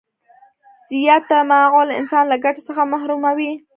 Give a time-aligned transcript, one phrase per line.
[0.89, 3.51] زیات تماعل انسان له ګټې څخه محروموي.